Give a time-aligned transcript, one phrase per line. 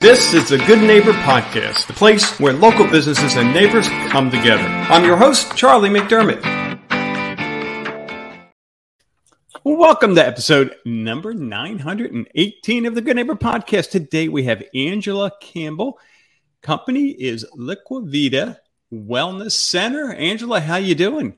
[0.00, 4.64] This is the Good Neighbor Podcast, the place where local businesses and neighbors come together.
[4.64, 6.40] I'm your host, Charlie McDermott.
[9.62, 13.90] Welcome to episode number 918 of the Good Neighbor Podcast.
[13.90, 15.98] Today we have Angela Campbell.
[16.62, 18.56] Company is Liquivida
[18.90, 20.14] Wellness Center.
[20.14, 21.36] Angela, how you doing?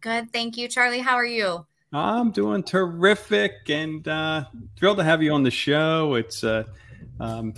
[0.00, 0.98] Good, thank you, Charlie.
[0.98, 1.64] How are you?
[1.92, 4.46] I'm doing terrific and uh,
[4.76, 6.14] thrilled to have you on the show.
[6.14, 6.64] It's uh,
[7.20, 7.54] um,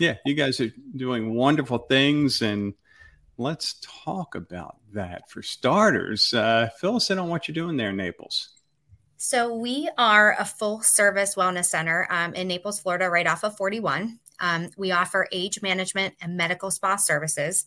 [0.00, 2.72] yeah, you guys are doing wonderful things, and
[3.36, 6.32] let's talk about that for starters.
[6.32, 8.48] Uh, fill us in on what you're doing there in Naples.
[9.18, 13.58] So, we are a full service wellness center um, in Naples, Florida, right off of
[13.58, 14.18] 41.
[14.40, 17.66] Um, we offer age management and medical spa services.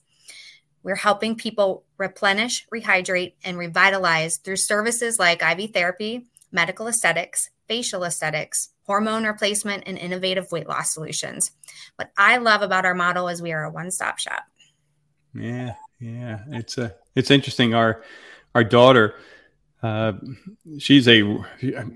[0.82, 8.04] We're helping people replenish, rehydrate, and revitalize through services like IV therapy, medical aesthetics, facial
[8.04, 11.52] aesthetics, hormone replacement, and innovative weight loss solutions.
[11.96, 14.44] What I love about our model is we are a one-stop shop.
[15.34, 17.74] Yeah, yeah, it's a it's interesting.
[17.74, 18.04] Our
[18.54, 19.16] our daughter,
[19.82, 20.14] uh,
[20.78, 21.24] she's a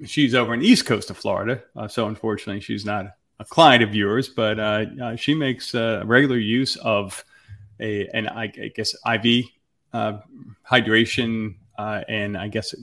[0.06, 3.08] she's over in East Coast of Florida, uh, so unfortunately she's not
[3.40, 7.24] a client of yours, but uh, uh she makes uh, regular use of
[7.80, 9.46] a an I, I guess IV
[9.94, 10.20] uh,
[10.70, 12.74] hydration and I guess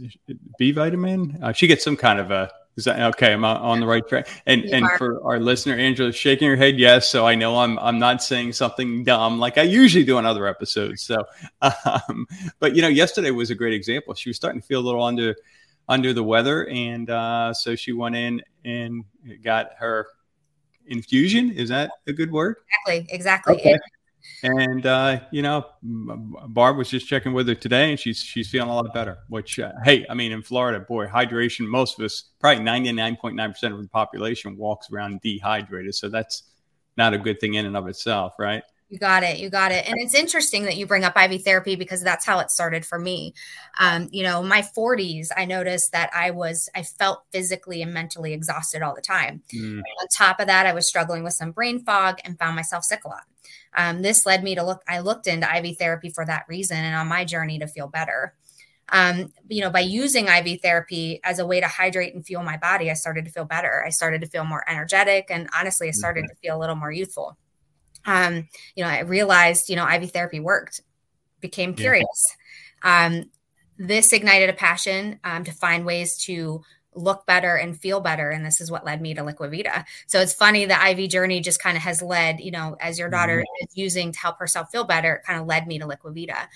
[0.58, 1.42] B vitamin.
[1.54, 3.32] she gets some kind of a is that okay?
[3.32, 4.28] Am I on the right track?
[4.46, 4.98] And you and are.
[4.98, 7.08] for our listener, Angela, shaking her head yes.
[7.08, 10.46] So I know I'm I'm not saying something dumb like I usually do on other
[10.46, 11.02] episodes.
[11.02, 11.24] So,
[11.62, 12.26] um,
[12.58, 14.14] but you know, yesterday was a great example.
[14.14, 15.36] She was starting to feel a little under
[15.88, 19.04] under the weather, and uh, so she went in and
[19.42, 20.08] got her
[20.86, 21.50] infusion.
[21.52, 22.56] Is that a good word?
[22.86, 23.14] Exactly.
[23.14, 23.54] Exactly.
[23.54, 23.70] Okay.
[23.74, 23.80] It,
[24.42, 28.68] and uh, you know, Barb was just checking with her today, and she's she's feeling
[28.68, 29.18] a lot better.
[29.28, 31.66] Which, uh, hey, I mean, in Florida, boy, hydration.
[31.66, 35.94] Most of us, probably ninety nine point nine percent of the population, walks around dehydrated.
[35.94, 36.44] So that's
[36.96, 38.62] not a good thing in and of itself, right?
[38.88, 39.38] You got it.
[39.38, 39.88] You got it.
[39.88, 42.98] And it's interesting that you bring up IV therapy because that's how it started for
[42.98, 43.34] me.
[43.80, 48.34] Um, you know, my 40s, I noticed that I was, I felt physically and mentally
[48.34, 49.42] exhausted all the time.
[49.54, 49.78] Mm.
[49.78, 53.04] On top of that, I was struggling with some brain fog and found myself sick
[53.04, 53.22] a lot.
[53.76, 56.94] Um, this led me to look, I looked into IV therapy for that reason and
[56.94, 58.34] on my journey to feel better.
[58.90, 62.58] Um, you know, by using IV therapy as a way to hydrate and fuel my
[62.58, 63.82] body, I started to feel better.
[63.84, 66.92] I started to feel more energetic and honestly, I started to feel a little more
[66.92, 67.38] youthful
[68.04, 70.80] um, you know, I realized, you know, IV therapy worked,
[71.40, 72.06] became curious.
[72.84, 73.06] Yeah.
[73.06, 73.30] Um,
[73.78, 76.62] this ignited a passion um, to find ways to
[76.94, 78.30] look better and feel better.
[78.30, 79.84] And this is what led me to Liquivida.
[80.06, 83.10] So it's funny the IV journey just kind of has led, you know, as your
[83.10, 83.66] daughter mm-hmm.
[83.66, 86.46] is using to help herself feel better, it kind of led me to Liquivida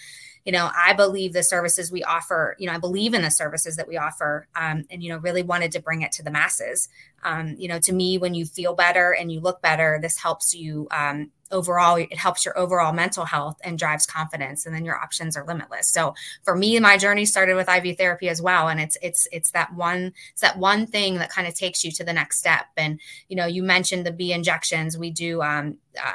[0.48, 3.76] you know i believe the services we offer you know i believe in the services
[3.76, 6.88] that we offer um, and you know really wanted to bring it to the masses
[7.22, 10.54] um, you know to me when you feel better and you look better this helps
[10.54, 14.96] you um, overall it helps your overall mental health and drives confidence and then your
[14.96, 18.80] options are limitless so for me my journey started with iv therapy as well and
[18.80, 22.04] it's it's it's that one it's that one thing that kind of takes you to
[22.04, 26.14] the next step and you know you mentioned the b injections we do um, uh,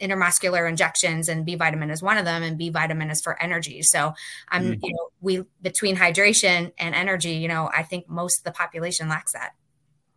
[0.00, 3.82] intermuscular injections and B vitamin is one of them and B vitamin is for energy.
[3.82, 4.14] So
[4.48, 4.84] I'm mm-hmm.
[4.84, 9.08] you know we between hydration and energy, you know, I think most of the population
[9.08, 9.52] lacks that.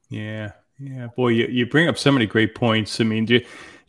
[0.10, 0.54] Yeah.
[0.80, 3.00] Yeah, boy, you, you bring up so many great points.
[3.00, 3.28] I mean,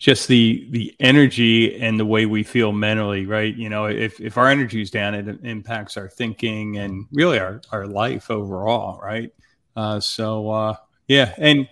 [0.05, 3.57] just the the energy and the way we feel mentally, right?
[3.57, 7.63] You know, if if our energy is down, it impacts our thinking and really our
[7.73, 9.33] our life overall, right?
[9.75, 10.77] Uh, so uh,
[11.09, 11.67] yeah, and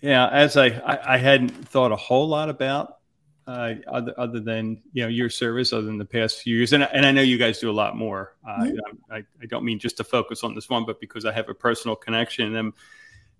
[0.00, 3.00] yeah, as I, I I hadn't thought a whole lot about
[3.46, 6.82] uh, other, other than you know your service other than the past few years and,
[6.82, 8.76] and i know you guys do a lot more uh, mm-hmm.
[9.10, 11.54] I, I, don't mean just to focus on this one but because i have a
[11.54, 12.74] personal connection and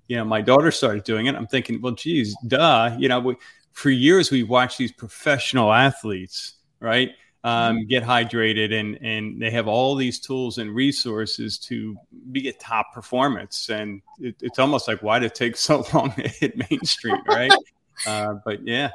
[0.07, 3.37] you know my daughter started doing it i'm thinking well geez duh you know we,
[3.79, 7.13] for years we've watched these professional athletes right
[7.45, 7.87] um, mm-hmm.
[7.87, 11.97] get hydrated and and they have all these tools and resources to
[12.33, 16.11] be at top performance and it, it's almost like why did it take so long
[16.13, 17.53] to hit mainstream right
[18.07, 18.91] uh, but yeah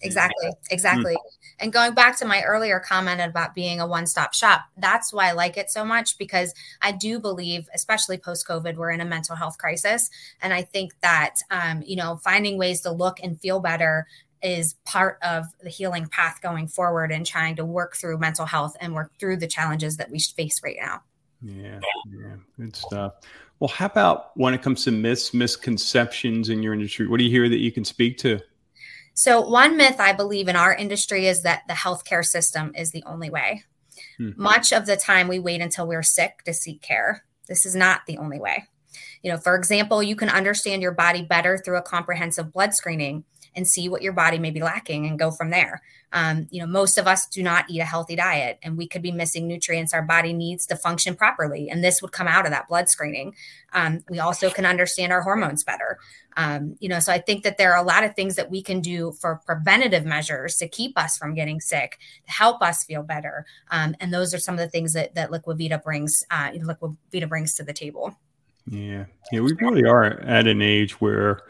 [0.00, 1.14] Exactly, exactly.
[1.14, 1.48] Mm.
[1.60, 5.28] And going back to my earlier comment about being a one stop shop, that's why
[5.28, 9.04] I like it so much because I do believe, especially post COVID, we're in a
[9.04, 10.08] mental health crisis.
[10.40, 14.06] And I think that, um, you know, finding ways to look and feel better
[14.42, 18.76] is part of the healing path going forward and trying to work through mental health
[18.80, 21.02] and work through the challenges that we face right now.
[21.42, 21.80] Yeah,
[22.10, 23.14] yeah, good stuff.
[23.60, 27.06] Well, how about when it comes to myths, misconceptions in your industry?
[27.08, 28.40] What do you hear that you can speak to?
[29.14, 33.02] So, one myth I believe in our industry is that the healthcare system is the
[33.04, 33.64] only way.
[34.16, 34.30] Hmm.
[34.36, 37.24] Much of the time, we wait until we're sick to seek care.
[37.48, 38.68] This is not the only way.
[39.22, 43.24] You know, for example, you can understand your body better through a comprehensive blood screening
[43.54, 45.82] and see what your body may be lacking and go from there.
[46.12, 49.02] Um, you know, most of us do not eat a healthy diet and we could
[49.02, 51.68] be missing nutrients our body needs to function properly.
[51.68, 53.34] And this would come out of that blood screening.
[53.74, 55.98] Um, we also can understand our hormones better.
[56.36, 58.62] Um, you know, so I think that there are a lot of things that we
[58.62, 63.02] can do for preventative measures to keep us from getting sick, to help us feel
[63.02, 63.44] better.
[63.70, 67.54] Um, and those are some of the things that, that Liquivida brings, uh, Liquivida brings
[67.54, 68.16] to the table.
[68.70, 69.06] Yeah.
[69.32, 69.40] Yeah.
[69.40, 71.40] We really are at an age where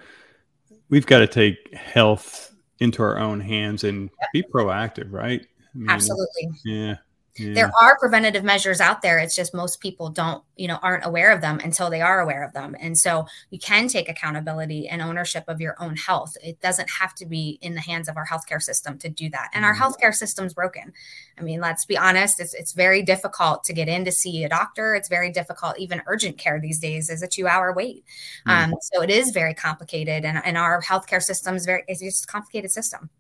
[0.89, 5.45] we've got to take health into our own hands and be proactive, right?
[5.75, 6.51] I mean, Absolutely.
[6.65, 6.97] Yeah.
[7.39, 7.55] Yeah.
[7.55, 9.19] There are preventative measures out there.
[9.19, 12.45] It's just most people don't, you know, aren't aware of them until they are aware
[12.45, 12.77] of them.
[12.81, 16.37] And so you can take accountability and ownership of your own health.
[16.43, 19.51] It doesn't have to be in the hands of our healthcare system to do that.
[19.55, 19.83] And our mm-hmm.
[19.83, 20.93] healthcare system's broken.
[21.39, 24.49] I mean, let's be honest, it's it's very difficult to get in to see a
[24.49, 24.95] doctor.
[24.95, 25.79] It's very difficult.
[25.79, 28.05] Even urgent care these days is a two hour wait.
[28.47, 28.73] Mm-hmm.
[28.73, 30.25] Um, so it is very complicated.
[30.25, 33.11] And, and our healthcare system is very, it's just a complicated system.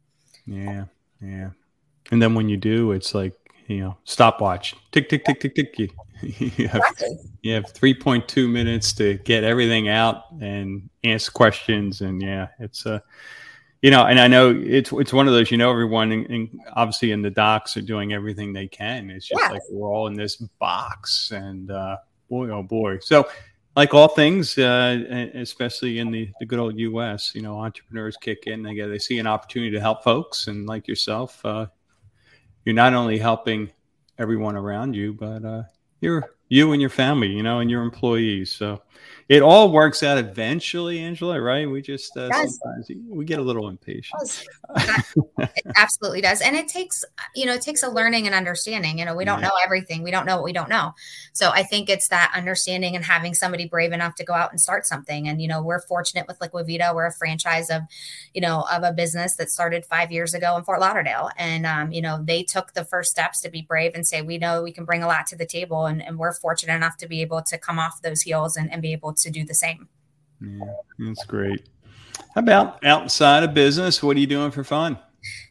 [0.46, 0.86] Yeah.
[1.20, 1.50] Yeah.
[2.10, 3.34] And then when you do, it's like
[3.68, 5.78] you know, stopwatch, tick, tick, tick, tick, tick.
[5.78, 5.88] You,
[6.22, 6.82] you have,
[7.42, 12.00] you have 3.2 minutes to get everything out and answer questions.
[12.00, 12.98] And yeah, it's a, uh,
[13.82, 15.52] you know, and I know it's it's one of those.
[15.52, 19.08] You know, everyone, in, in, obviously, in the docs are doing everything they can.
[19.08, 19.50] It's just yeah.
[19.50, 21.98] like we're all in this box, and uh,
[22.28, 22.98] boy, oh boy.
[22.98, 23.28] So,
[23.76, 28.48] like all things, uh, especially in the, the good old U.S., you know, entrepreneurs kick
[28.48, 28.64] in.
[28.64, 31.66] They get they see an opportunity to help folks, and like yourself, uh,
[32.68, 33.70] you're not only helping
[34.18, 35.62] everyone around you, but uh,
[36.02, 38.52] you're you and your family, you know, and your employees.
[38.52, 38.82] So
[39.28, 41.70] it all works out eventually, Angela, right?
[41.70, 44.46] We just uh, sometimes we get a little impatient.
[44.76, 46.40] it absolutely does.
[46.40, 47.04] And it takes,
[47.34, 48.98] you know, it takes a learning and understanding.
[48.98, 49.48] You know, we don't yeah.
[49.48, 50.02] know everything.
[50.02, 50.94] We don't know what we don't know.
[51.34, 54.58] So I think it's that understanding and having somebody brave enough to go out and
[54.58, 55.28] start something.
[55.28, 56.94] And, you know, we're fortunate with Liquivida.
[56.94, 57.82] We're a franchise of,
[58.32, 61.28] you know, of a business that started five years ago in Fort Lauderdale.
[61.36, 64.38] And, um, you know, they took the first steps to be brave and say, we
[64.38, 65.84] know we can bring a lot to the table.
[65.84, 68.80] And, and we're fortunate enough to be able to come off those heels and, and
[68.80, 69.88] be able to do the same.
[70.40, 71.68] Yeah, that's great.
[72.34, 74.02] How about outside of business?
[74.02, 74.98] What are you doing for fun?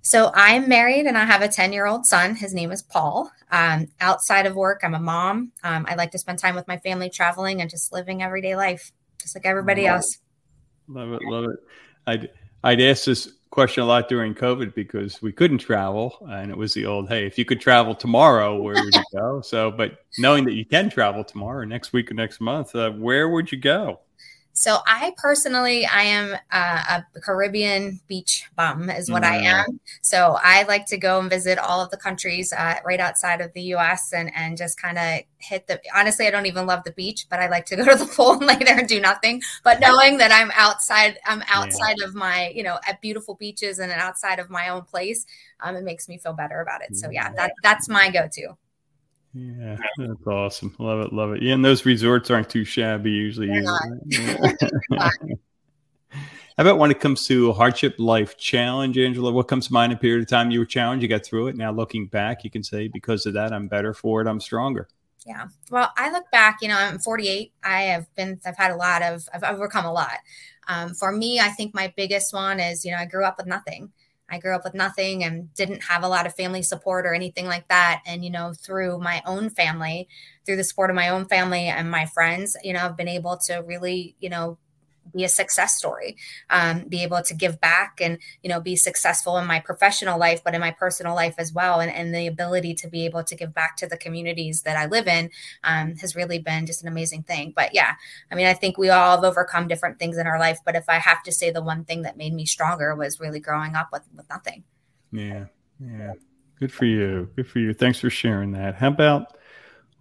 [0.01, 2.35] So I'm married and I have a 10 year old son.
[2.35, 3.31] His name is Paul.
[3.51, 5.51] Um, outside of work, I'm a mom.
[5.63, 8.91] Um, I like to spend time with my family, traveling and just living everyday life,
[9.21, 10.15] just like everybody love else.
[10.15, 10.93] It.
[10.93, 11.21] Love it.
[11.23, 11.59] Love it.
[12.07, 12.29] I'd,
[12.63, 16.17] I'd ask this question a lot during COVID because we couldn't travel.
[16.29, 19.41] And it was the old, hey, if you could travel tomorrow, where would you go?
[19.41, 23.29] So, but knowing that you can travel tomorrow, next week, or next month, uh, where
[23.29, 23.99] would you go?
[24.57, 29.27] So I personally, I am uh, a Caribbean beach bum, is what mm.
[29.27, 29.79] I am.
[30.01, 33.53] So I like to go and visit all of the countries uh, right outside of
[33.53, 34.13] the U.S.
[34.13, 35.79] and and just kind of hit the.
[35.95, 38.31] Honestly, I don't even love the beach, but I like to go to the pool
[38.31, 39.43] and lay there and do nothing.
[39.63, 42.07] But knowing that I'm outside, I'm outside yeah.
[42.07, 45.27] of my, you know, at beautiful beaches and outside of my own place,
[45.59, 46.95] um, it makes me feel better about it.
[46.95, 48.57] So yeah, that that's my go-to.
[49.33, 50.75] Yeah, that's awesome.
[50.79, 51.41] Love it, love it.
[51.41, 53.49] Yeah, and those resorts aren't too shabby usually.
[56.57, 59.31] How about when it comes to hardship life challenge, Angela?
[59.31, 61.55] What comes to mind a period of time you were challenged, you got through it.
[61.55, 64.27] Now looking back, you can say because of that, I'm better for it.
[64.27, 64.87] I'm stronger.
[65.23, 65.49] Yeah.
[65.69, 67.51] Well, I look back, you know, I'm 48.
[67.63, 70.17] I have been, I've had a lot of, I've overcome a lot.
[70.67, 73.45] Um, for me, I think my biggest one is, you know, I grew up with
[73.45, 73.91] nothing.
[74.29, 77.45] I grew up with nothing and didn't have a lot of family support or anything
[77.45, 78.01] like that.
[78.05, 80.07] And, you know, through my own family,
[80.45, 83.37] through the support of my own family and my friends, you know, I've been able
[83.47, 84.57] to really, you know,
[85.13, 86.17] be a success story
[86.49, 90.43] um, be able to give back and you know be successful in my professional life
[90.43, 91.79] but in my personal life as well.
[91.79, 94.85] And, and the ability to be able to give back to the communities that i
[94.85, 95.29] live in
[95.63, 97.53] um, has really been just an amazing thing.
[97.55, 97.93] But yeah
[98.31, 100.85] i mean i think we all have overcome different things in our life but if
[100.87, 103.89] i have to say the one thing that made me stronger was really growing up
[103.91, 104.63] with, with nothing.
[105.11, 105.45] Yeah
[105.79, 106.13] yeah.
[106.59, 107.29] Good for you.
[107.35, 107.73] Good for you.
[107.73, 108.75] Thanks for sharing that.
[108.75, 109.37] How about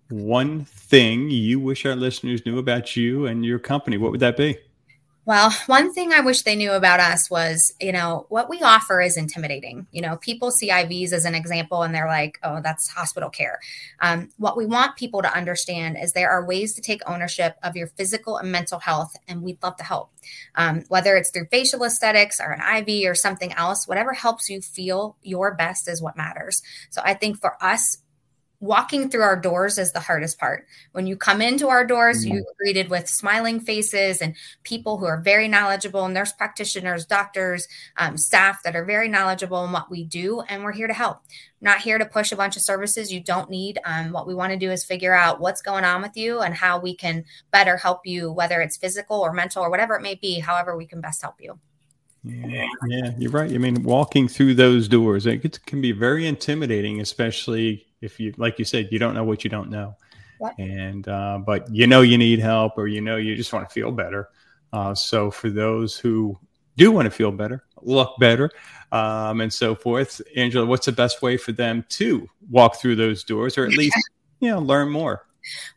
[0.09, 3.99] one thing you wish our listeners knew about you and your company?
[3.99, 4.57] What would that be
[5.26, 9.00] well, one thing I wish they knew about us was, you know, what we offer
[9.00, 9.88] is intimidating.
[9.90, 13.59] You know, people see IVs as an example and they're like, oh, that's hospital care.
[14.00, 17.75] Um, what we want people to understand is there are ways to take ownership of
[17.75, 20.12] your physical and mental health, and we'd love to help.
[20.54, 24.61] Um, whether it's through facial aesthetics or an IV or something else, whatever helps you
[24.61, 26.62] feel your best is what matters.
[26.90, 27.99] So I think for us,
[28.61, 30.67] walking through our doors is the hardest part.
[30.93, 32.35] When you come into our doors, mm-hmm.
[32.35, 38.17] you're greeted with smiling faces and people who are very knowledgeable, nurse practitioners, doctors, um,
[38.17, 40.41] staff that are very knowledgeable in what we do.
[40.49, 41.21] And we're here to help.
[41.61, 43.79] not here to push a bunch of services you don't need.
[43.85, 46.55] Um, what we want to do is figure out what's going on with you and
[46.55, 50.15] how we can better help you, whether it's physical or mental or whatever it may
[50.15, 51.59] be, however we can best help you.
[52.25, 53.53] Yeah, yeah, you're right.
[53.53, 58.59] I mean, walking through those doors, it can be very intimidating, especially if you, like
[58.59, 59.97] you said, you don't know what you don't know.
[60.59, 63.73] And, uh, but you know, you need help or you know, you just want to
[63.73, 64.29] feel better.
[64.73, 66.38] Uh, so for those who
[66.76, 68.50] do want to feel better, look better,
[68.93, 73.25] um, and so forth, Angela, what's the best way for them to walk through those
[73.25, 73.97] doors or at least,
[74.41, 75.25] you know, learn more?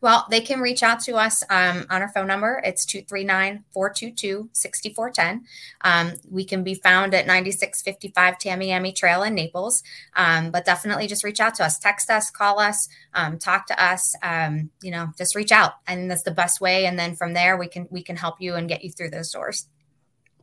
[0.02, 2.62] Well, they can reach out to us um, on our phone number.
[2.64, 5.46] It's 239 422 6410.
[5.82, 9.84] Um, we can be found at 9655 Tamiami Trail in Naples.
[10.16, 13.84] Um, but definitely just reach out to us, text us, call us, um, talk to
[13.84, 14.16] us.
[14.24, 15.74] Um, you know, just reach out.
[15.88, 16.86] And that's the best way.
[16.86, 19.32] And then from there, we can we can help you and get you through those
[19.32, 19.68] doors.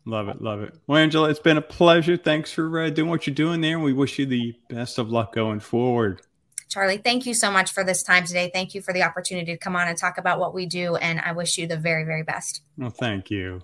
[0.08, 0.72] Love it, love it.
[0.86, 2.16] Well, Angela, it's been a pleasure.
[2.16, 5.10] Thanks for uh, doing what you're doing there, and we wish you the best of
[5.10, 6.22] luck going forward.
[6.68, 8.50] Charlie, thank you so much for this time today.
[8.52, 10.96] Thank you for the opportunity to come on and talk about what we do.
[10.96, 12.62] And I wish you the very, very best.
[12.76, 13.62] Well, thank you.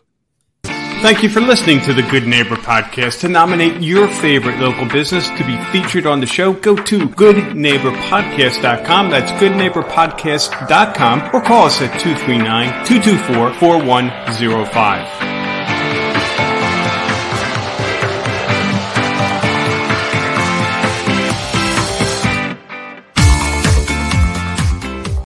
[0.64, 3.22] Thank you for listening to the Good Neighbor Podcast.
[3.22, 9.10] To nominate your favorite local business to be featured on the show, go to goodneighborpodcast.com.
[9.10, 15.31] That's goodneighborpodcast.com or call us at 239 224 4105.